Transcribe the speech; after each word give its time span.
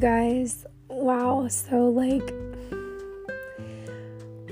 guys. 0.00 0.66
Wow. 0.88 1.46
So, 1.48 1.88
like, 1.88 2.26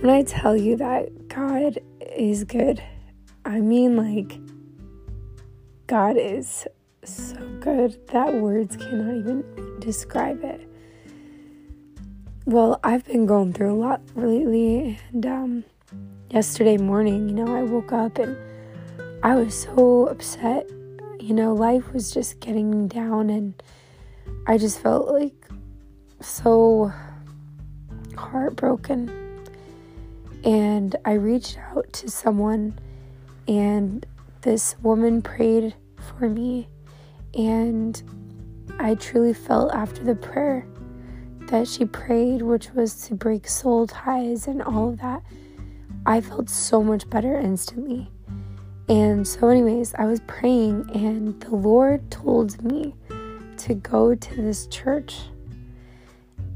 when 0.01 0.11
I 0.11 0.23
tell 0.23 0.57
you 0.57 0.77
that 0.77 1.29
God 1.29 1.79
is 2.15 2.45
good, 2.45 2.83
I 3.45 3.61
mean, 3.61 3.97
like, 3.97 4.39
God 5.87 6.19
is 6.19 6.67
so 7.03 7.37
good 7.61 7.99
that 8.09 8.35
words 8.35 8.77
cannot 8.77 9.17
even 9.17 9.81
describe 9.81 10.45
it. 10.45 10.69
Well, 12.45 12.79
I've 12.85 13.07
been 13.07 13.25
going 13.25 13.55
through 13.55 13.73
a 13.73 13.81
lot 13.81 14.03
lately, 14.15 14.99
and 15.13 15.27
um, 15.27 15.65
yesterday 16.31 16.77
morning, 16.77 17.29
you 17.29 17.35
know, 17.35 17.57
I 17.57 17.63
woke 17.63 17.93
up 17.93 18.19
and 18.19 18.37
I 19.23 19.35
was 19.35 19.63
so 19.63 20.07
upset. 20.09 20.69
You 21.21 21.35
know, 21.35 21.55
life 21.55 21.93
was 21.93 22.11
just 22.11 22.41
getting 22.41 22.71
me 22.71 22.89
down, 22.89 23.31
and 23.31 23.63
I 24.47 24.57
just 24.57 24.81
felt 24.81 25.11
like 25.11 25.38
so 26.21 26.93
heartbroken. 28.17 29.11
And 30.45 30.95
I 31.05 31.15
reached 31.15 31.59
out 31.59 31.93
to 31.95 32.11
someone, 32.11 32.79
and 33.47 34.07
this 34.43 34.77
woman 34.83 35.23
prayed 35.23 35.75
for 35.97 36.29
me. 36.29 36.69
And 37.35 38.01
I 38.79 38.95
truly 38.95 39.35
felt 39.35 39.73
after 39.75 40.05
the 40.05 40.15
prayer 40.15 40.67
that 41.49 41.67
she 41.67 41.85
prayed, 41.85 42.43
which 42.43 42.71
was 42.73 43.07
to 43.07 43.15
break 43.15 43.49
soul 43.49 43.87
ties 43.87 44.47
and 44.47 44.63
all 44.63 44.91
of 44.91 45.01
that, 45.01 45.23
I 46.07 46.21
felt 46.21 46.49
so 46.49 46.83
much 46.83 47.09
better 47.11 47.39
instantly. 47.39 48.11
And 48.89 49.27
so, 49.27 49.49
anyways, 49.49 49.95
I 49.95 50.07
was 50.07 50.21
praying, 50.27 50.89
and 50.95 51.39
the 51.41 51.55
Lord 51.55 52.11
told 52.11 52.63
me 52.63 52.95
to 53.59 53.75
go 53.75 54.15
to 54.15 54.35
this 54.37 54.67
church. 54.69 55.21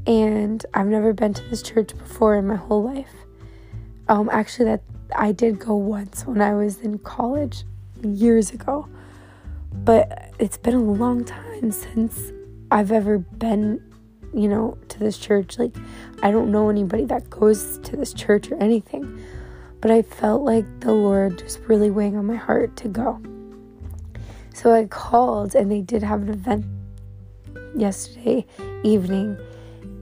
And 0.05 0.65
I've 0.73 0.87
never 0.87 1.13
been 1.13 1.33
to 1.33 1.43
this 1.49 1.61
church 1.61 1.97
before 1.97 2.35
in 2.35 2.47
my 2.47 2.55
whole 2.55 2.83
life. 2.83 3.13
Um, 4.09 4.29
actually, 4.31 4.65
that 4.65 4.83
I 5.15 5.31
did 5.31 5.59
go 5.59 5.75
once 5.75 6.25
when 6.25 6.41
I 6.41 6.53
was 6.53 6.79
in 6.79 6.99
college 6.99 7.63
years 8.03 8.51
ago, 8.51 8.87
but 9.71 10.31
it's 10.39 10.57
been 10.57 10.73
a 10.73 10.83
long 10.83 11.23
time 11.23 11.71
since 11.71 12.33
I've 12.69 12.91
ever 12.91 13.19
been, 13.19 13.81
you 14.33 14.49
know, 14.49 14.77
to 14.89 14.99
this 14.99 15.17
church. 15.17 15.57
Like, 15.57 15.75
I 16.21 16.31
don't 16.31 16.51
know 16.51 16.69
anybody 16.69 17.05
that 17.05 17.29
goes 17.29 17.77
to 17.79 17.95
this 17.95 18.13
church 18.13 18.51
or 18.51 18.55
anything, 18.61 19.23
but 19.79 19.89
I 19.89 20.01
felt 20.01 20.41
like 20.41 20.65
the 20.81 20.93
Lord 20.93 21.39
just 21.39 21.59
really 21.67 21.91
weighing 21.91 22.17
on 22.17 22.25
my 22.25 22.35
heart 22.35 22.75
to 22.77 22.89
go. 22.89 23.21
So 24.53 24.73
I 24.73 24.85
called, 24.85 25.55
and 25.55 25.71
they 25.71 25.81
did 25.81 26.03
have 26.03 26.21
an 26.23 26.29
event 26.29 26.65
yesterday 27.75 28.45
evening, 28.83 29.37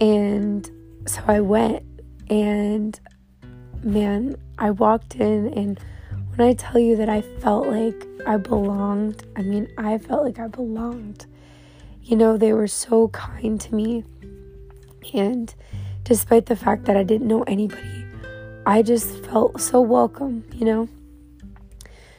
and 0.02 0.70
so 1.06 1.22
I 1.28 1.40
went, 1.40 1.84
and 2.28 3.00
man, 3.84 4.36
I 4.58 4.72
walked 4.72 5.16
in, 5.16 5.54
and 5.54 5.80
when 6.36 6.48
I 6.48 6.54
tell 6.54 6.80
you 6.80 6.96
that 6.98 7.08
I 7.08 7.22
felt 7.22 7.68
like 7.68 8.08
I 8.26 8.38
belonged, 8.38 9.24
I 9.36 9.44
mean, 9.44 9.72
I 9.78 10.00
felt 10.00 10.24
like 10.24 10.40
I 10.40 10.48
belonged. 10.48 11.28
You 12.02 12.18
know, 12.18 12.36
they 12.36 12.52
were 12.52 12.68
so 12.68 13.10
kind 13.10 13.62
to 13.62 13.76
me. 13.76 14.04
And 15.14 15.54
despite 16.04 16.48
the 16.48 16.56
fact 16.56 16.86
that 16.86 16.98
I 16.98 17.04
didn't 17.04 17.28
know 17.28 17.44
anybody, 17.44 18.06
I 18.66 18.82
just 18.82 19.24
felt 19.26 19.62
so 19.62 19.82
welcome, 19.82 20.44
you 20.54 20.66
know? 20.66 20.90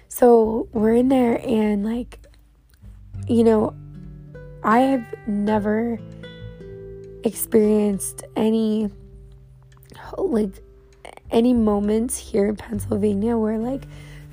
So 0.08 0.68
we're 0.72 0.94
in 0.94 1.08
there, 1.08 1.40
and 1.44 1.84
like, 1.84 2.24
you 3.26 3.42
know, 3.42 3.74
I 4.62 4.78
have 4.80 5.04
never 5.26 5.98
experienced 7.24 8.24
any 8.36 8.90
like 10.16 10.62
any 11.30 11.54
moments 11.54 12.16
here 12.18 12.46
in 12.46 12.56
Pennsylvania 12.56 13.36
where 13.36 13.58
like 13.58 13.84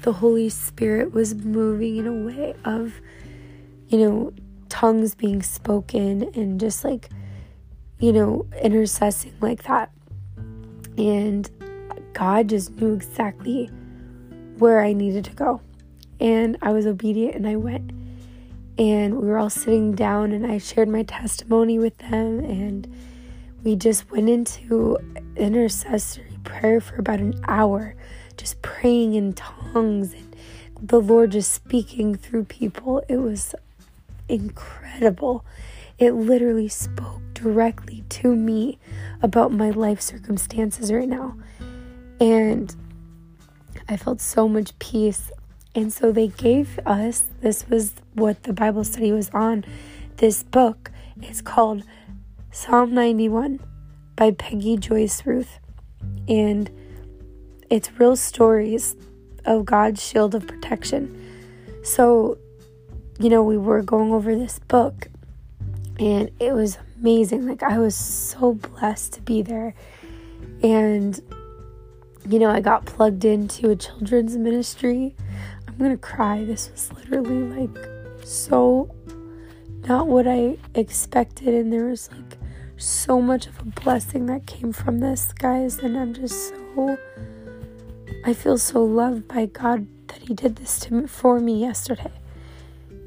the 0.02 0.14
Holy 0.14 0.50
Spirit 0.50 1.14
was 1.14 1.36
moving 1.36 1.98
in 1.98 2.08
a 2.08 2.14
way 2.14 2.54
of, 2.66 3.02
you 3.88 3.98
know, 3.98 4.34
tongues 4.70 5.16
being 5.16 5.42
spoken 5.42 6.32
and 6.36 6.60
just 6.60 6.84
like, 6.84 7.10
you 8.00 8.14
know, 8.14 8.46
intercessing 8.64 9.34
like 9.42 9.64
that. 9.64 9.92
And 10.98 11.50
God 12.14 12.50
just 12.50 12.72
knew 12.72 12.94
exactly 12.94 13.70
where 14.58 14.82
I 14.82 14.94
needed 14.94 15.26
to 15.26 15.34
go. 15.34 15.62
And 16.20 16.58
I 16.62 16.72
was 16.72 16.86
obedient 16.86 17.36
and 17.36 17.48
I 17.48 17.56
went. 17.56 17.92
And 18.80 19.20
we 19.20 19.28
were 19.28 19.38
all 19.38 19.50
sitting 19.50 19.94
down 19.94 20.32
and 20.32 20.48
I 20.48 20.58
shared 20.58 20.88
my 20.88 21.04
testimony 21.04 21.78
with 21.78 21.98
them. 21.98 22.40
And 22.40 22.92
we 23.62 23.76
just 23.76 24.10
went 24.10 24.30
into 24.30 24.98
intercessory 25.36 26.40
prayer 26.46 26.80
for 26.80 26.96
about 26.96 27.20
an 27.20 27.40
hour, 27.46 27.96
just 28.38 28.62
praying 28.62 29.16
in 29.16 29.34
tongues 29.34 30.14
and 30.14 30.36
the 30.82 31.02
Lord 31.02 31.34
just 31.34 31.52
speaking 31.52 32.16
through 32.16 32.46
people. 32.46 33.04
It 33.10 33.18
was 33.18 33.54
incredible. 34.30 35.44
It 35.98 36.12
literally 36.14 36.70
spoke 36.70 37.22
directly 37.34 38.06
to 38.10 38.34
me 38.34 38.80
about 39.22 39.52
my 39.52 39.72
life 39.72 40.00
circumstances 40.00 40.92
right 40.92 41.10
now. 41.10 41.36
And 42.22 42.74
I 43.90 43.98
felt 43.98 44.22
so 44.22 44.48
much 44.48 44.78
peace. 44.80 45.32
And 45.76 45.94
so 45.94 46.12
they 46.12 46.28
gave 46.28 46.80
us 46.86 47.26
this 47.42 47.68
was 47.70 47.94
what 48.14 48.44
the 48.44 48.54
Bible 48.54 48.84
study 48.84 49.12
was 49.12 49.30
on. 49.32 49.66
This 50.18 50.44
book 50.44 50.92
is 51.22 51.42
called 51.42 51.84
Psalm 52.52 52.94
91 52.94 53.60
by 54.16 54.32
Peggy 54.32 54.78
Joyce 54.78 55.26
Ruth 55.26 55.60
and 56.28 56.70
it's 57.70 57.92
real 58.00 58.16
stories 58.16 58.96
of 59.46 59.66
God's 59.66 60.06
shield 60.06 60.36
of 60.36 60.48
protection. 60.48 61.16
So, 61.84 62.38
you 63.20 63.30
know, 63.30 63.44
we 63.44 63.58
were 63.58 63.82
going 63.82 64.12
over 64.12 64.36
this 64.36 64.60
book 64.60 65.08
and 66.00 66.32
it 66.40 66.54
was 66.54 66.78
amazing. 67.00 67.48
Like, 67.48 67.64
I 67.64 67.78
was 67.80 67.96
so 67.96 68.54
blessed 68.54 69.14
to 69.14 69.22
be 69.22 69.42
there. 69.42 69.74
And, 70.64 71.20
you 72.28 72.40
know, 72.40 72.50
I 72.50 72.60
got 72.62 72.86
plugged 72.86 73.26
into 73.26 73.70
a 73.70 73.76
children's 73.76 74.38
ministry. 74.38 75.16
I'm 75.80 75.86
gonna 75.86 75.98
cry. 75.98 76.44
This 76.44 76.70
was 76.72 76.92
literally 76.92 77.68
like 77.68 77.90
so 78.26 78.94
not 79.88 80.08
what 80.08 80.28
I 80.28 80.58
expected. 80.76 81.54
And 81.54 81.72
there 81.72 81.86
was 81.86 82.10
like 82.12 82.38
so 82.76 83.22
much 83.22 83.48
of 83.48 83.58
a 83.62 83.64
blessing 83.64 84.26
that 84.26 84.46
came 84.46 84.74
from 84.74 85.00
this, 85.00 85.32
guys, 85.32 85.78
and 85.80 85.98
I'm 85.98 86.14
just 86.14 86.50
so 86.50 86.98
I 88.26 88.34
feel 88.34 88.58
so 88.58 88.84
loved 88.84 89.30
by 89.30 89.46
God 89.46 89.88
that 90.10 90.18
he 90.24 90.34
did 90.34 90.58
this 90.58 90.82
to 90.82 90.94
me 90.94 91.08
for 91.08 91.40
me 91.40 91.62
yesterday. 91.62 92.12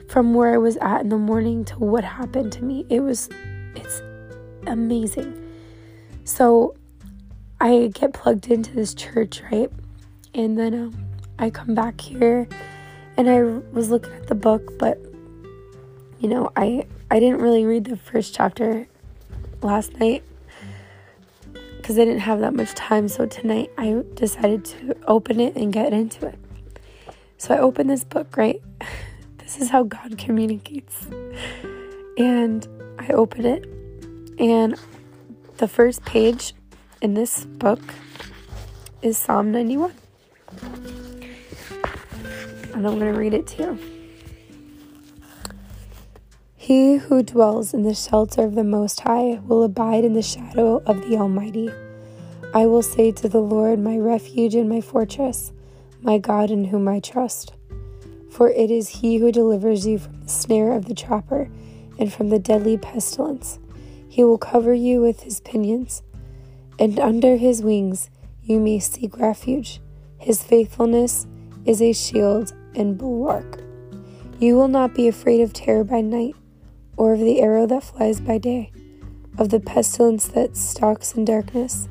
From 0.09 0.33
where 0.33 0.55
I 0.55 0.57
was 0.57 0.79
at 0.79 1.03
in 1.03 1.11
the 1.11 1.19
morning 1.19 1.67
to 1.67 1.79
what 1.79 2.05
happened 2.05 2.53
to 2.53 2.65
me. 2.65 2.87
It 2.89 3.01
was 3.01 3.29
it's 3.75 4.01
amazing. 4.67 5.39
So 6.25 6.75
I 7.61 7.91
get 7.93 8.15
plugged 8.15 8.47
into 8.47 8.73
this 8.73 8.95
church, 8.95 9.43
right? 9.53 9.71
And 10.33 10.59
then 10.59 10.73
um, 10.73 11.12
I 11.39 11.51
come 11.51 11.75
back 11.75 12.01
here 12.01 12.49
and 13.17 13.29
I 13.29 13.43
was 13.43 13.91
looking 13.91 14.13
at 14.15 14.27
the 14.27 14.35
book, 14.35 14.79
but 14.79 14.99
you 16.21 16.29
know, 16.29 16.51
I 16.57 16.87
I 17.11 17.21
didn't 17.21 17.41
really 17.41 17.65
read 17.65 17.85
the 17.85 17.97
first 17.97 18.35
chapter 18.35 18.87
last 19.61 19.99
night 19.99 20.23
because 21.77 21.99
I 21.99 22.05
didn't 22.05 22.21
have 22.21 22.41
that 22.41 22.55
much 22.55 22.75
time. 22.75 23.09
So 23.09 23.27
tonight 23.27 23.71
I 23.77 24.03
decided 24.15 24.65
to 24.67 24.97
open 25.07 25.41
it 25.41 25.57
and 25.57 25.73
get 25.73 25.93
into 25.93 26.27
it. 26.27 26.39
So 27.39 27.55
I 27.55 27.59
opened 27.59 27.91
this 27.91 28.05
book, 28.05 28.37
right? 28.37 28.61
This 29.39 29.61
is 29.61 29.69
how 29.69 29.83
God 29.83 30.17
communicates. 30.17 31.07
And 32.17 32.67
I 32.99 33.09
open 33.09 33.45
it, 33.45 33.67
and 34.39 34.79
the 35.59 35.69
first 35.69 36.05
page 36.07 36.55
in 37.03 37.13
this 37.13 37.45
book 37.45 37.83
is 39.03 39.19
Psalm 39.19 39.53
91. 39.53 39.93
And 42.75 42.87
I'm 42.87 42.99
going 42.99 43.13
to 43.13 43.19
read 43.19 43.35
it 43.35 43.47
to 43.49 43.63
you. 43.63 43.79
He 46.57 46.97
who 46.97 47.23
dwells 47.23 47.75
in 47.75 47.83
the 47.83 47.95
shelter 47.95 48.45
of 48.45 48.55
the 48.55 48.65
Most 48.65 49.01
High 49.01 49.41
will 49.47 49.63
abide 49.63 50.05
in 50.05 50.15
the 50.15 50.23
shadow 50.23 50.83
of 50.87 51.03
the 51.03 51.17
Almighty. 51.17 51.71
I 52.55 52.67
will 52.67 52.83
say 52.83 53.11
to 53.13 53.29
the 53.29 53.41
Lord, 53.41 53.79
my 53.79 53.99
refuge 53.99 54.55
and 54.55 54.69
my 54.69 54.81
fortress, 54.81 55.53
my 56.03 56.19
God 56.19 56.51
in 56.51 56.67
whom 56.67 56.87
I 56.87 57.01
trust. 57.01 57.53
For 58.31 58.49
it 58.49 58.71
is 58.71 58.89
he 58.89 59.17
who 59.17 59.33
delivers 59.33 59.87
you 59.87 59.99
from 59.99 60.21
the 60.21 60.29
snare 60.29 60.73
of 60.73 60.87
the 60.87 60.95
trapper 60.95 61.51
and 61.99 62.13
from 62.13 62.29
the 62.29 62.39
deadly 62.39 62.79
pestilence. 62.79 63.59
He 64.09 64.23
will 64.23 64.39
cover 64.39 64.73
you 64.73 65.01
with 65.01 65.23
his 65.23 65.41
pinions, 65.41 66.03
and 66.79 66.99
under 67.01 67.37
his 67.37 67.63
wings 67.63 68.09
you 68.43 68.61
may 68.61 68.79
seek 68.79 69.19
refuge. 69.19 69.81
His 70.19 70.43
faithfulness 70.43 71.27
is 71.65 71.83
a 71.83 71.93
shield 71.93 72.55
and 72.75 72.97
bulwark. 72.99 73.61
You 74.39 74.57
will 74.57 74.69
not 74.69 74.95
be 74.95 75.09
afraid 75.09 75.41
of 75.41 75.53
terror 75.53 75.85
by 75.85 76.01
night 76.01 76.35
or 76.97 77.15
of 77.15 77.21
the 77.21 77.41
arrow 77.41 77.67
that 77.67 77.85
flies 77.85 78.21
by 78.21 78.39
day, 78.39 78.71
of 79.39 79.49
the 79.49 79.61
pestilence 79.61 80.29
that 80.29 80.57
stalks 80.57 81.15
in 81.15 81.25
darkness, 81.25 81.89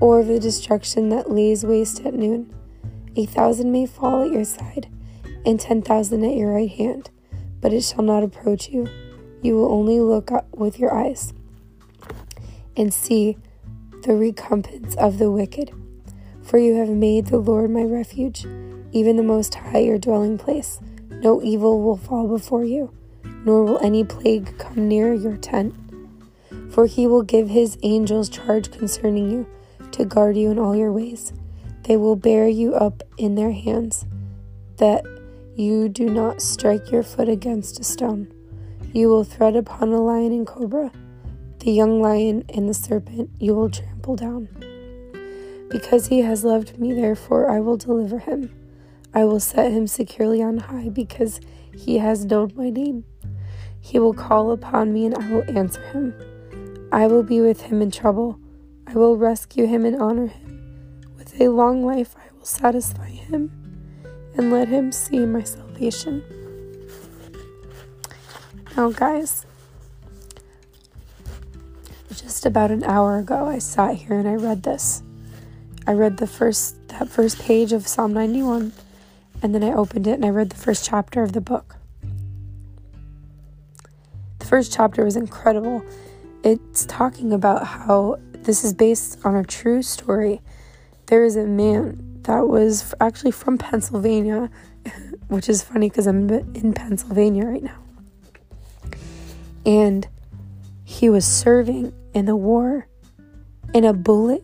or 0.00 0.20
of 0.20 0.26
the 0.26 0.40
destruction 0.40 1.08
that 1.10 1.30
lays 1.30 1.64
waste 1.64 2.00
at 2.04 2.14
noon. 2.14 2.52
A 3.14 3.26
thousand 3.26 3.72
may 3.72 3.86
fall 3.86 4.22
at 4.22 4.32
your 4.32 4.44
side, 4.44 4.88
and 5.44 5.60
ten 5.60 5.82
thousand 5.82 6.24
at 6.24 6.34
your 6.34 6.54
right 6.54 6.70
hand, 6.70 7.10
but 7.60 7.72
it 7.72 7.82
shall 7.82 8.02
not 8.02 8.22
approach 8.22 8.68
you. 8.68 8.88
You 9.42 9.56
will 9.56 9.72
only 9.72 10.00
look 10.00 10.32
up 10.32 10.46
with 10.56 10.78
your 10.78 10.94
eyes 10.94 11.32
and 12.76 12.92
see 12.92 13.36
the 14.02 14.14
recompense 14.14 14.94
of 14.96 15.18
the 15.18 15.30
wicked. 15.30 15.72
For 16.42 16.58
you 16.58 16.74
have 16.74 16.88
made 16.88 17.26
the 17.26 17.38
Lord 17.38 17.70
my 17.70 17.82
refuge, 17.82 18.44
even 18.92 19.16
the 19.16 19.22
Most 19.22 19.54
High 19.54 19.80
your 19.80 19.98
dwelling 19.98 20.38
place. 20.38 20.80
No 21.10 21.42
evil 21.42 21.82
will 21.82 21.96
fall 21.96 22.28
before 22.28 22.64
you, 22.64 22.92
nor 23.44 23.64
will 23.64 23.78
any 23.82 24.04
plague 24.04 24.56
come 24.58 24.88
near 24.88 25.12
your 25.12 25.36
tent. 25.36 25.74
For 26.70 26.86
he 26.86 27.06
will 27.06 27.22
give 27.22 27.48
his 27.48 27.78
angels 27.82 28.28
charge 28.28 28.70
concerning 28.70 29.30
you, 29.30 29.46
to 29.92 30.04
guard 30.04 30.36
you 30.36 30.50
in 30.50 30.58
all 30.58 30.74
your 30.74 30.92
ways. 30.92 31.32
They 31.84 31.96
will 31.96 32.16
bear 32.16 32.48
you 32.48 32.74
up 32.74 33.02
in 33.18 33.34
their 33.34 33.52
hands, 33.52 34.06
that 34.76 35.04
you 35.54 35.88
do 35.88 36.06
not 36.06 36.40
strike 36.40 36.90
your 36.90 37.02
foot 37.02 37.28
against 37.28 37.80
a 37.80 37.84
stone. 37.84 38.32
You 38.92 39.08
will 39.08 39.24
tread 39.24 39.56
upon 39.56 39.92
a 39.92 40.00
lion 40.00 40.32
and 40.32 40.46
cobra, 40.46 40.92
the 41.58 41.70
young 41.70 42.00
lion 42.00 42.44
and 42.54 42.68
the 42.68 42.74
serpent 42.74 43.30
you 43.38 43.54
will 43.54 43.70
trample 43.70 44.16
down. 44.16 44.48
Because 45.70 46.08
he 46.08 46.20
has 46.20 46.44
loved 46.44 46.78
me, 46.78 46.92
therefore 46.92 47.50
I 47.50 47.60
will 47.60 47.76
deliver 47.76 48.18
him. 48.18 48.50
I 49.14 49.24
will 49.24 49.40
set 49.40 49.72
him 49.72 49.86
securely 49.86 50.42
on 50.42 50.58
high, 50.58 50.88
because 50.88 51.40
he 51.74 51.98
has 51.98 52.24
known 52.24 52.52
my 52.54 52.70
name. 52.70 53.04
He 53.80 53.98
will 53.98 54.14
call 54.14 54.52
upon 54.52 54.92
me, 54.92 55.06
and 55.06 55.14
I 55.14 55.30
will 55.30 55.44
answer 55.58 55.82
him. 55.88 56.14
I 56.92 57.06
will 57.06 57.22
be 57.22 57.40
with 57.40 57.62
him 57.62 57.82
in 57.82 57.90
trouble. 57.90 58.38
I 58.86 58.94
will 58.94 59.16
rescue 59.16 59.66
him 59.66 59.84
and 59.84 60.00
honor 60.00 60.26
him. 60.26 61.00
With 61.16 61.40
a 61.40 61.48
long 61.48 61.84
life 61.84 62.14
I 62.16 62.34
will 62.36 62.44
satisfy 62.44 63.08
him 63.08 63.50
and 64.36 64.52
let 64.52 64.68
him 64.68 64.92
see 64.92 65.24
my 65.24 65.42
salvation. 65.42 66.22
Now, 68.76 68.90
guys, 68.90 69.46
just 72.10 72.44
about 72.46 72.70
an 72.70 72.84
hour 72.84 73.18
ago, 73.18 73.46
I 73.46 73.58
sat 73.58 73.96
here 73.96 74.18
and 74.18 74.28
I 74.28 74.34
read 74.34 74.62
this. 74.62 75.02
I 75.86 75.92
read 75.92 76.18
the 76.18 76.26
first 76.26 76.76
that 76.88 77.08
first 77.08 77.40
page 77.40 77.72
of 77.72 77.86
Psalm 77.86 78.12
91, 78.12 78.72
and 79.42 79.54
then 79.54 79.62
I 79.64 79.72
opened 79.72 80.06
it 80.06 80.14
and 80.14 80.24
I 80.24 80.30
read 80.30 80.50
the 80.50 80.56
first 80.56 80.84
chapter 80.84 81.22
of 81.22 81.32
the 81.32 81.40
book. 81.40 81.76
The 84.38 84.46
first 84.46 84.72
chapter 84.72 85.04
was 85.04 85.16
incredible 85.16 85.84
it's 86.44 86.84
talking 86.86 87.32
about 87.32 87.66
how 87.66 88.18
this 88.32 88.64
is 88.64 88.74
based 88.74 89.18
on 89.24 89.36
a 89.36 89.44
true 89.44 89.82
story. 89.82 90.40
There 91.06 91.24
is 91.24 91.36
a 91.36 91.46
man 91.46 92.20
that 92.22 92.48
was 92.48 92.94
actually 93.00 93.30
from 93.30 93.58
Pennsylvania, 93.58 94.50
which 95.28 95.48
is 95.48 95.62
funny 95.62 95.88
because 95.88 96.06
I'm 96.06 96.28
in 96.30 96.72
Pennsylvania 96.72 97.44
right 97.44 97.62
now. 97.62 97.78
And 99.64 100.08
he 100.84 101.08
was 101.08 101.24
serving 101.24 101.92
in 102.12 102.26
the 102.26 102.36
war, 102.36 102.88
and 103.72 103.86
a 103.86 103.92
bullet 103.92 104.42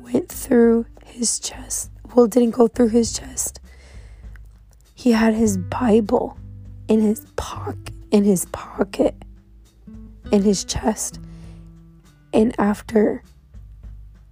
went 0.00 0.30
through 0.30 0.86
his 1.04 1.38
chest. 1.38 1.90
Well, 2.14 2.24
it 2.24 2.30
didn't 2.30 2.52
go 2.52 2.68
through 2.68 2.88
his 2.88 3.12
chest. 3.12 3.60
He 5.04 5.12
had 5.12 5.34
his 5.34 5.58
Bible 5.58 6.38
in 6.88 7.02
his 7.02 7.26
pocket 7.36 7.92
in 8.10 8.24
his 8.24 8.46
pocket 8.52 9.14
in 10.32 10.40
his 10.40 10.64
chest. 10.64 11.20
And 12.32 12.58
after 12.58 13.22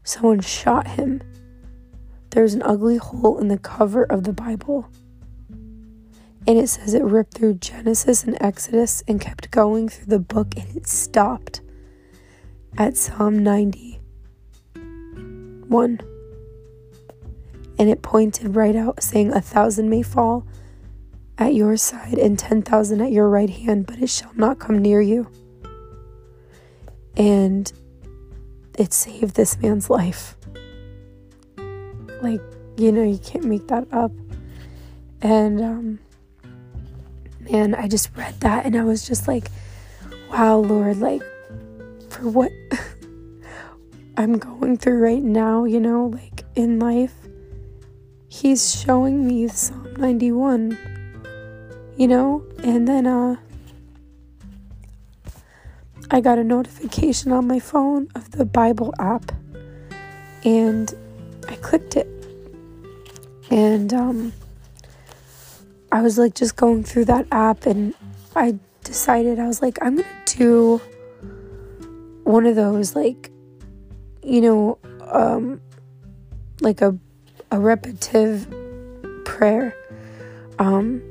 someone 0.02 0.40
shot 0.40 0.88
him, 0.88 1.20
there's 2.30 2.54
an 2.54 2.62
ugly 2.62 2.96
hole 2.96 3.38
in 3.38 3.48
the 3.48 3.58
cover 3.58 4.04
of 4.04 4.24
the 4.24 4.32
Bible. 4.32 4.88
And 5.50 6.58
it 6.58 6.70
says 6.70 6.94
it 6.94 7.04
ripped 7.04 7.34
through 7.34 7.56
Genesis 7.56 8.24
and 8.24 8.38
Exodus 8.40 9.02
and 9.06 9.20
kept 9.20 9.50
going 9.50 9.90
through 9.90 10.06
the 10.06 10.20
book 10.20 10.56
and 10.56 10.74
it 10.74 10.86
stopped 10.86 11.60
at 12.78 12.96
Psalm 12.96 13.42
91. 13.42 14.00
And 14.74 16.00
it 17.90 18.00
pointed 18.00 18.56
right 18.56 18.74
out, 18.74 19.02
saying, 19.02 19.34
A 19.34 19.42
thousand 19.42 19.90
may 19.90 20.00
fall 20.00 20.46
at 21.38 21.54
your 21.54 21.76
side 21.76 22.18
and 22.18 22.38
ten 22.38 22.62
thousand 22.62 23.00
at 23.00 23.12
your 23.12 23.28
right 23.28 23.50
hand, 23.50 23.86
but 23.86 23.98
it 23.98 24.10
shall 24.10 24.32
not 24.34 24.58
come 24.58 24.78
near 24.78 25.00
you 25.00 25.28
and 27.16 27.72
it 28.78 28.92
saved 28.92 29.34
this 29.34 29.58
man's 29.60 29.90
life. 29.90 30.36
Like, 32.22 32.40
you 32.76 32.92
know, 32.92 33.02
you 33.02 33.18
can't 33.18 33.44
make 33.44 33.68
that 33.68 33.86
up. 33.92 34.12
And, 35.20 35.60
um, 35.60 35.98
man, 37.40 37.74
I 37.74 37.88
just 37.88 38.16
read 38.16 38.40
that 38.40 38.64
and 38.64 38.76
I 38.76 38.84
was 38.84 39.06
just 39.06 39.28
like, 39.28 39.48
wow, 40.30 40.56
Lord, 40.58 40.98
like, 40.98 41.22
for 42.08 42.28
what 42.28 42.50
I'm 44.16 44.38
going 44.38 44.76
through 44.76 45.02
right 45.02 45.22
now, 45.22 45.64
you 45.64 45.80
know, 45.80 46.06
like 46.06 46.44
in 46.54 46.78
life, 46.78 47.14
He's 48.28 48.80
showing 48.80 49.26
me 49.26 49.46
Psalm 49.48 49.94
91, 49.98 50.78
you 51.96 52.08
know, 52.08 52.44
and 52.62 52.86
then, 52.86 53.06
uh, 53.06 53.36
I 56.10 56.20
got 56.20 56.38
a 56.38 56.44
notification 56.44 57.32
on 57.32 57.46
my 57.46 57.58
phone 57.58 58.08
of 58.14 58.32
the 58.32 58.44
Bible 58.44 58.92
app 58.98 59.32
and 60.44 60.92
I 61.48 61.54
clicked 61.56 61.96
it. 61.96 62.06
And 63.50 63.94
um, 63.94 64.32
I 65.90 66.02
was 66.02 66.18
like 66.18 66.34
just 66.34 66.56
going 66.56 66.84
through 66.84 67.06
that 67.06 67.26
app 67.32 67.66
and 67.66 67.94
I 68.34 68.58
decided 68.82 69.38
I 69.38 69.46
was 69.46 69.62
like 69.62 69.78
I'm 69.82 69.96
going 69.96 70.08
to 70.24 70.38
do 70.38 70.80
one 72.24 72.46
of 72.46 72.56
those 72.56 72.94
like 72.96 73.30
you 74.22 74.40
know 74.40 74.78
um 75.08 75.60
like 76.60 76.80
a 76.80 76.96
a 77.50 77.60
repetitive 77.60 78.46
prayer 79.24 79.74
um 80.58 81.02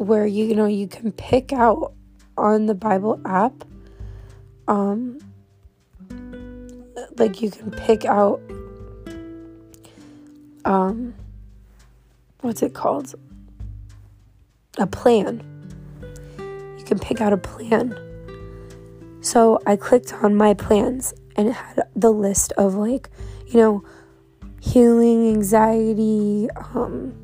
where 0.00 0.26
you, 0.26 0.54
know 0.54 0.64
you 0.64 0.88
can 0.88 1.12
pick 1.12 1.52
out 1.52 1.92
on 2.38 2.64
the 2.64 2.74
Bible 2.74 3.20
app 3.26 3.52
um 4.66 5.18
like 7.18 7.42
you 7.42 7.50
can 7.50 7.70
pick 7.70 8.06
out 8.06 8.40
um 10.64 11.12
what's 12.40 12.62
it 12.62 12.72
called? 12.72 13.14
A 14.78 14.86
plan. 14.86 15.42
You 16.78 16.84
can 16.84 16.98
pick 16.98 17.20
out 17.20 17.34
a 17.34 17.36
plan. 17.36 17.94
So 19.20 19.60
i 19.66 19.76
clicked 19.76 20.14
on 20.14 20.34
my 20.34 20.54
plans 20.54 21.12
and 21.36 21.48
it 21.48 21.52
had 21.52 21.82
the 21.94 22.10
list 22.10 22.52
of 22.52 22.74
like 22.74 23.10
you 23.48 23.60
know 23.60 23.84
healing 24.62 25.28
anxiety 25.28 26.48
um 26.74 27.19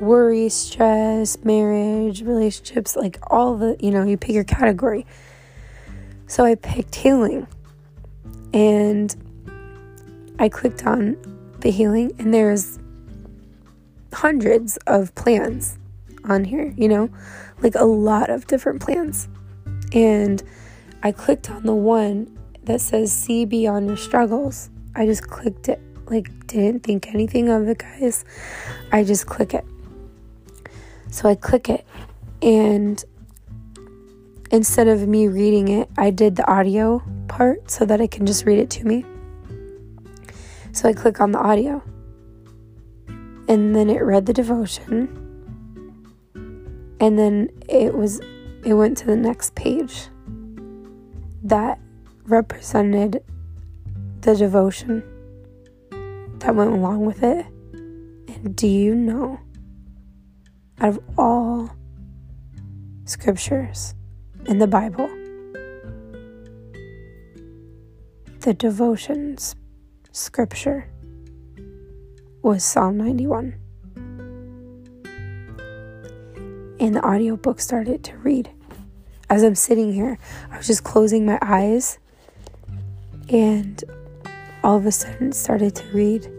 worry 0.00 0.48
stress 0.48 1.42
marriage 1.44 2.22
relationships 2.22 2.96
like 2.96 3.18
all 3.30 3.56
the 3.56 3.76
you 3.80 3.90
know 3.90 4.04
you 4.04 4.16
pick 4.16 4.32
your 4.32 4.44
category 4.44 5.06
so 6.26 6.44
I 6.44 6.54
picked 6.54 6.94
healing 6.96 7.46
and 8.52 9.14
I 10.38 10.48
clicked 10.48 10.84
on 10.86 11.16
the 11.60 11.70
healing, 11.70 12.12
and 12.18 12.32
there's 12.32 12.78
hundreds 14.12 14.76
of 14.86 15.14
plans 15.14 15.78
on 16.24 16.44
here, 16.44 16.74
you 16.76 16.88
know, 16.88 17.10
like 17.62 17.74
a 17.74 17.84
lot 17.84 18.28
of 18.28 18.46
different 18.46 18.82
plans. 18.82 19.28
And 19.92 20.42
I 21.02 21.12
clicked 21.12 21.50
on 21.50 21.62
the 21.64 21.74
one 21.74 22.36
that 22.64 22.80
says 22.80 23.12
see 23.12 23.44
beyond 23.44 23.88
your 23.88 23.96
struggles. 23.96 24.68
I 24.94 25.06
just 25.06 25.28
clicked 25.28 25.68
it, 25.68 25.80
like, 26.06 26.46
didn't 26.46 26.82
think 26.82 27.08
anything 27.14 27.48
of 27.48 27.68
it, 27.68 27.78
guys. 27.78 28.24
I 28.92 29.04
just 29.04 29.26
click 29.26 29.54
it. 29.54 29.64
So 31.16 31.30
I 31.30 31.34
click 31.34 31.70
it, 31.70 31.86
and 32.42 33.02
instead 34.50 34.86
of 34.86 35.08
me 35.08 35.28
reading 35.28 35.68
it, 35.68 35.88
I 35.96 36.10
did 36.10 36.36
the 36.36 36.46
audio 36.46 37.02
part 37.26 37.70
so 37.70 37.86
that 37.86 38.02
I 38.02 38.06
can 38.06 38.26
just 38.26 38.44
read 38.44 38.58
it 38.58 38.68
to 38.72 38.84
me. 38.84 39.02
So 40.72 40.90
I 40.90 40.92
click 40.92 41.22
on 41.22 41.32
the 41.32 41.38
audio. 41.38 41.82
And 43.48 43.74
then 43.74 43.88
it 43.88 44.02
read 44.02 44.26
the 44.26 44.34
devotion. 44.34 45.08
And 47.00 47.18
then 47.18 47.48
it 47.66 47.94
was 47.94 48.20
it 48.62 48.74
went 48.74 48.98
to 48.98 49.06
the 49.06 49.16
next 49.16 49.54
page 49.54 50.08
that 51.44 51.78
represented 52.24 53.24
the 54.20 54.36
devotion 54.36 55.02
that 56.40 56.54
went 56.54 56.72
along 56.72 57.06
with 57.06 57.22
it. 57.22 57.46
And 57.72 58.54
do 58.54 58.68
you 58.68 58.94
know 58.94 59.40
out 60.80 60.88
of 60.90 61.00
all 61.16 61.70
scriptures 63.04 63.94
in 64.46 64.58
the 64.58 64.66
Bible. 64.66 65.08
the 68.46 68.54
devotions 68.54 69.56
scripture 70.12 70.88
was 72.42 72.62
Psalm 72.62 72.96
91. 72.96 73.56
And 76.78 76.94
the 76.94 77.04
audiobook 77.04 77.58
started 77.58 78.04
to 78.04 78.16
read. 78.18 78.48
As 79.28 79.42
I'm 79.42 79.56
sitting 79.56 79.92
here, 79.92 80.16
I 80.52 80.58
was 80.58 80.68
just 80.68 80.84
closing 80.84 81.26
my 81.26 81.40
eyes 81.42 81.98
and 83.28 83.82
all 84.62 84.76
of 84.76 84.86
a 84.86 84.92
sudden 84.92 85.32
started 85.32 85.74
to 85.74 85.84
read 85.88 86.30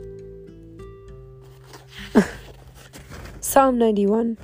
Psalm 3.57 3.79
91 3.79 4.37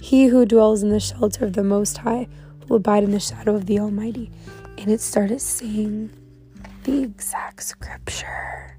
He 0.00 0.26
who 0.26 0.44
dwells 0.44 0.82
in 0.82 0.88
the 0.88 0.98
shelter 0.98 1.44
of 1.44 1.52
the 1.52 1.62
Most 1.62 1.98
High 1.98 2.26
will 2.66 2.78
abide 2.78 3.04
in 3.04 3.12
the 3.12 3.20
shadow 3.20 3.54
of 3.54 3.66
the 3.66 3.78
Almighty. 3.78 4.32
And 4.76 4.90
it 4.90 5.00
started 5.00 5.40
saying 5.40 6.10
the 6.82 7.04
exact 7.04 7.62
scripture 7.62 8.76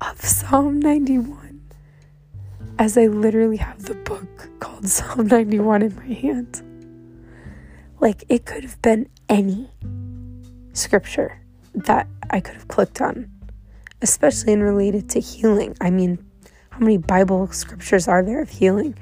of 0.00 0.18
Psalm 0.18 0.80
91 0.80 1.60
as 2.78 2.96
I 2.96 3.08
literally 3.08 3.58
have 3.58 3.82
the 3.82 3.96
book 3.96 4.48
called 4.60 4.88
Psalm 4.88 5.26
91 5.26 5.82
in 5.82 5.94
my 5.94 6.14
hand. 6.14 6.62
Like 8.00 8.24
it 8.30 8.46
could 8.46 8.62
have 8.62 8.80
been 8.80 9.10
any 9.28 9.68
scripture 10.72 11.38
that 11.74 12.08
I 12.30 12.40
could 12.40 12.54
have 12.54 12.68
clicked 12.68 13.02
on, 13.02 13.30
especially 14.00 14.54
in 14.54 14.62
related 14.62 15.10
to 15.10 15.20
healing. 15.20 15.76
I 15.82 15.90
mean, 15.90 16.31
how 16.72 16.78
many 16.78 16.96
Bible 16.96 17.48
scriptures 17.52 18.08
are 18.08 18.22
there 18.22 18.40
of 18.40 18.48
healing? 18.48 18.96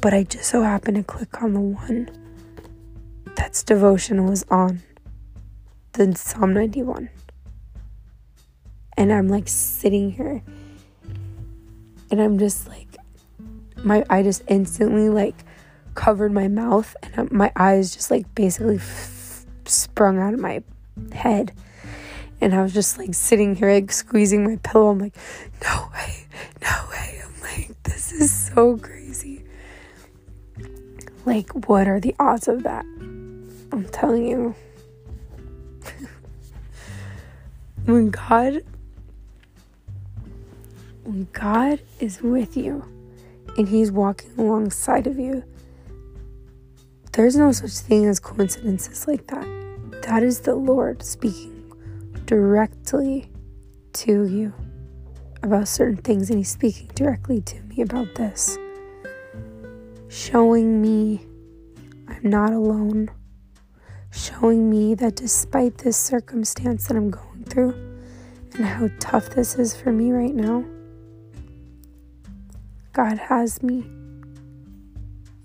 But 0.00 0.12
I 0.12 0.24
just 0.24 0.50
so 0.50 0.62
happened 0.62 0.96
to 0.96 1.04
click 1.04 1.40
on 1.40 1.54
the 1.54 1.60
one 1.60 2.10
that's 3.36 3.62
devotion 3.62 4.26
was 4.26 4.44
on 4.50 4.82
the 5.92 6.14
Psalm 6.16 6.52
91. 6.54 7.08
And 8.96 9.12
I'm 9.12 9.28
like 9.28 9.46
sitting 9.46 10.10
here 10.10 10.42
and 12.10 12.20
I'm 12.20 12.38
just 12.38 12.66
like 12.66 12.96
my 13.84 14.04
I 14.10 14.22
just 14.22 14.42
instantly 14.48 15.08
like 15.08 15.36
covered 15.94 16.32
my 16.32 16.48
mouth 16.48 16.96
and 17.02 17.30
my 17.30 17.52
eyes 17.54 17.94
just 17.94 18.10
like 18.10 18.34
basically 18.34 18.76
f- 18.76 19.46
sprung 19.66 20.18
out 20.18 20.34
of 20.34 20.40
my 20.40 20.62
head. 21.12 21.52
And 22.40 22.54
I 22.54 22.62
was 22.62 22.74
just 22.74 22.98
like 22.98 23.14
sitting 23.14 23.54
here, 23.54 23.72
like 23.72 23.92
squeezing 23.92 24.44
my 24.44 24.56
pillow. 24.56 24.90
I'm 24.90 24.98
like, 24.98 25.14
no 25.62 25.88
way. 25.94 26.25
Like, 27.56 27.82
this 27.82 28.12
is 28.12 28.30
so 28.30 28.76
crazy. 28.78 29.44
Like, 31.24 31.50
what 31.68 31.88
are 31.88 32.00
the 32.00 32.14
odds 32.18 32.48
of 32.48 32.62
that? 32.62 32.84
I'm 33.72 33.86
telling 33.92 34.26
you. 34.26 34.54
when 37.84 38.10
God 38.10 38.62
when 41.04 41.28
God 41.32 41.80
is 42.00 42.20
with 42.20 42.56
you 42.56 42.84
and 43.56 43.68
he's 43.68 43.92
walking 43.92 44.32
alongside 44.38 45.06
of 45.06 45.18
you, 45.18 45.44
there's 47.12 47.36
no 47.36 47.52
such 47.52 47.72
thing 47.72 48.06
as 48.06 48.18
coincidences 48.18 49.06
like 49.06 49.26
that. 49.28 49.46
That 50.02 50.22
is 50.22 50.40
the 50.40 50.54
Lord 50.54 51.02
speaking 51.02 51.52
directly 52.26 53.30
to 53.94 54.24
you 54.24 54.52
about 55.46 55.68
certain 55.68 55.96
things, 55.96 56.28
and 56.28 56.38
He's 56.38 56.50
speaking 56.50 56.90
directly 56.94 57.40
to 57.40 57.60
me 57.62 57.80
about 57.80 58.14
this, 58.16 58.58
showing 60.08 60.82
me 60.82 61.24
I'm 62.08 62.28
not 62.28 62.52
alone, 62.52 63.10
showing 64.10 64.68
me 64.68 64.94
that 64.96 65.16
despite 65.16 65.78
this 65.78 65.96
circumstance 65.96 66.88
that 66.88 66.96
I'm 66.96 67.10
going 67.10 67.44
through 67.44 67.72
and 68.54 68.64
how 68.64 68.88
tough 69.00 69.30
this 69.30 69.56
is 69.56 69.74
for 69.74 69.92
me 69.92 70.12
right 70.12 70.34
now, 70.34 70.64
God 72.92 73.18
has 73.18 73.62
me. 73.62 73.82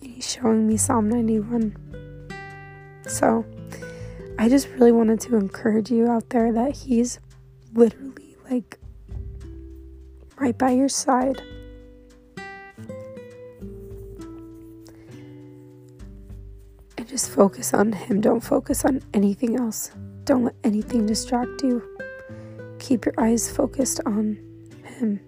And 0.02 0.12
He's 0.12 0.30
showing 0.30 0.68
me 0.68 0.78
Psalm 0.78 1.10
91. 1.10 1.76
So, 3.08 3.46
I 4.40 4.50
just 4.50 4.68
really 4.70 4.92
wanted 4.92 5.20
to 5.22 5.36
encourage 5.36 5.92
you 5.92 6.08
out 6.08 6.30
there 6.30 6.52
that 6.54 6.76
He's 6.76 7.20
literally 7.74 8.36
like 8.50 8.80
right 10.42 10.58
by 10.58 10.72
your 10.72 10.90
side. 10.90 11.40
And 16.98 17.08
just 17.08 17.30
focus 17.30 17.76
on 17.76 17.94
Him. 17.94 18.22
Don't 18.22 18.40
focus 18.40 18.84
on 18.84 19.02
anything 19.14 19.60
else. 19.60 19.92
Don't 20.24 20.46
let 20.46 20.56
anything 20.64 21.06
distract 21.06 21.62
you. 21.62 21.84
Keep 22.80 23.06
your 23.06 23.14
eyes 23.20 23.52
focused 23.52 24.02
on 24.08 24.40
Him. 24.84 25.20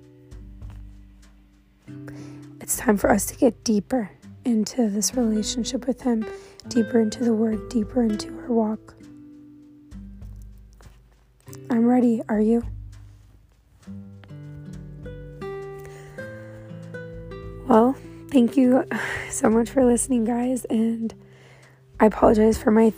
It's 2.60 2.76
time 2.78 2.98
for 2.98 3.12
us 3.12 3.26
to 3.28 3.36
get 3.36 3.64
deeper 3.64 4.10
into 4.46 4.90
this 4.90 5.14
relationship 5.14 5.86
with 5.86 6.02
Him, 6.02 6.26
deeper 6.70 7.00
into 7.00 7.24
the 7.24 7.34
Word, 7.34 7.70
deeper 7.70 8.02
into 8.02 8.36
our 8.40 8.48
walk. 8.48 8.96
I'm 11.70 11.86
ready. 11.86 12.24
Are 12.30 12.42
you? 12.42 12.64
Well, 17.68 17.96
thank 18.30 18.58
you 18.58 18.86
so 19.30 19.50
much 19.50 19.70
for 19.70 19.86
listening, 19.86 20.26
guys, 20.26 20.66
and 20.66 21.14
I 22.00 22.08
apologize 22.08 22.58
for 22.58 22.72
my 22.72 22.94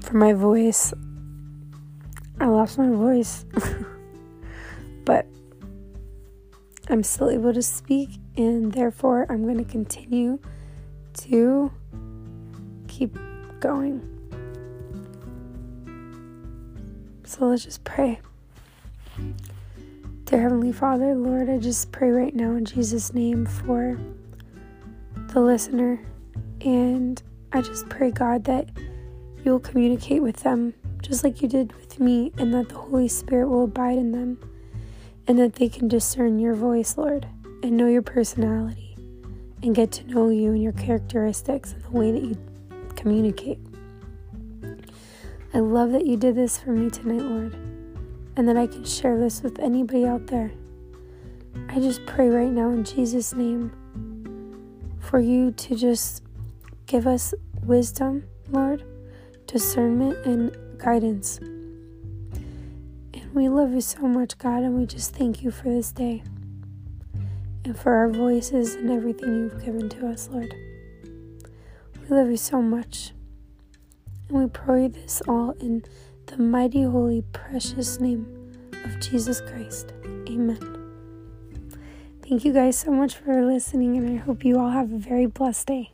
for 0.00 0.16
my 0.16 0.32
voice. 0.32 0.94
I 2.40 2.46
lost 2.46 2.78
my 2.78 2.90
voice. 2.90 3.44
but 5.04 5.26
I'm 6.88 7.02
still 7.02 7.30
able 7.30 7.52
to 7.52 7.62
speak 7.62 8.10
and 8.36 8.72
therefore 8.72 9.26
I'm 9.30 9.42
going 9.44 9.58
to 9.58 9.70
continue 9.70 10.38
to 11.14 11.72
keep 12.88 13.16
going. 13.60 14.02
So 17.24 17.46
let's 17.46 17.64
just 17.64 17.84
pray. 17.84 18.20
Dear 20.34 20.42
Heavenly 20.42 20.72
Father, 20.72 21.14
Lord, 21.14 21.48
I 21.48 21.58
just 21.58 21.92
pray 21.92 22.10
right 22.10 22.34
now 22.34 22.56
in 22.56 22.64
Jesus' 22.64 23.14
name 23.14 23.46
for 23.46 23.96
the 25.28 25.40
listener. 25.40 26.00
And 26.60 27.22
I 27.52 27.60
just 27.60 27.88
pray, 27.88 28.10
God, 28.10 28.42
that 28.46 28.68
you'll 29.44 29.60
communicate 29.60 30.24
with 30.24 30.38
them 30.38 30.74
just 31.00 31.22
like 31.22 31.40
you 31.40 31.46
did 31.46 31.72
with 31.74 32.00
me, 32.00 32.32
and 32.36 32.52
that 32.52 32.68
the 32.68 32.74
Holy 32.74 33.06
Spirit 33.06 33.46
will 33.46 33.62
abide 33.62 33.96
in 33.96 34.10
them, 34.10 34.40
and 35.28 35.38
that 35.38 35.54
they 35.54 35.68
can 35.68 35.86
discern 35.86 36.40
your 36.40 36.54
voice, 36.54 36.98
Lord, 36.98 37.28
and 37.62 37.76
know 37.76 37.86
your 37.86 38.02
personality, 38.02 38.96
and 39.62 39.72
get 39.72 39.92
to 39.92 40.06
know 40.08 40.30
you 40.30 40.50
and 40.50 40.60
your 40.60 40.72
characteristics 40.72 41.74
and 41.74 41.84
the 41.84 41.90
way 41.92 42.10
that 42.10 42.24
you 42.24 42.36
communicate. 42.96 43.60
I 45.54 45.60
love 45.60 45.92
that 45.92 46.06
you 46.06 46.16
did 46.16 46.34
this 46.34 46.58
for 46.58 46.70
me 46.70 46.90
tonight, 46.90 47.22
Lord, 47.22 47.56
and 48.36 48.48
that 48.48 48.56
I 48.56 48.66
can 48.66 48.84
share 48.84 49.18
this 49.18 49.42
with 49.42 49.58
anybody 49.58 50.06
out 50.06 50.26
there. 50.26 50.52
I 51.68 51.80
just 51.80 52.04
pray 52.06 52.28
right 52.28 52.50
now 52.50 52.70
in 52.70 52.84
Jesus' 52.84 53.32
name 53.34 53.72
for 55.00 55.18
you 55.18 55.52
to 55.52 55.76
just 55.76 56.22
give 56.86 57.06
us 57.06 57.34
wisdom, 57.62 58.24
Lord, 58.50 58.84
discernment, 59.46 60.24
and 60.26 60.56
guidance. 60.78 61.38
And 61.38 63.34
we 63.34 63.48
love 63.48 63.72
you 63.72 63.80
so 63.80 64.00
much, 64.00 64.36
God, 64.38 64.62
and 64.62 64.76
we 64.76 64.86
just 64.86 65.14
thank 65.14 65.42
you 65.42 65.50
for 65.50 65.68
this 65.68 65.92
day 65.92 66.22
and 67.64 67.78
for 67.78 67.94
our 67.94 68.08
voices 68.08 68.74
and 68.74 68.90
everything 68.90 69.34
you've 69.34 69.64
given 69.64 69.88
to 69.88 70.08
us, 70.08 70.28
Lord. 70.30 70.54
We 72.08 72.16
love 72.16 72.30
you 72.30 72.36
so 72.36 72.60
much. 72.60 73.12
And 74.28 74.38
we 74.38 74.46
pray 74.48 74.88
this 74.88 75.22
all 75.26 75.52
in 75.60 75.84
the 76.26 76.38
mighty, 76.38 76.82
holy, 76.82 77.22
precious 77.32 78.00
name 78.00 78.26
of 78.84 79.00
Jesus 79.00 79.40
Christ. 79.40 79.92
Amen. 80.28 80.58
Thank 82.22 82.44
you 82.44 82.52
guys 82.52 82.76
so 82.76 82.90
much 82.90 83.16
for 83.16 83.44
listening, 83.44 83.96
and 83.96 84.18
I 84.18 84.22
hope 84.22 84.44
you 84.44 84.58
all 84.58 84.70
have 84.70 84.92
a 84.92 84.98
very 84.98 85.26
blessed 85.26 85.66
day. 85.66 85.93